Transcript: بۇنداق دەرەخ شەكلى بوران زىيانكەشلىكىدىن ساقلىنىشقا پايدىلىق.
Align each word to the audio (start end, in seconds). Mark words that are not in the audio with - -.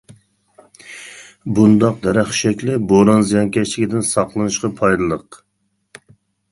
بۇنداق 1.59 1.99
دەرەخ 2.07 2.31
شەكلى 2.39 2.79
بوران 2.93 3.23
زىيانكەشلىكىدىن 3.33 4.09
ساقلىنىشقا 4.15 4.75
پايدىلىق. 4.83 5.41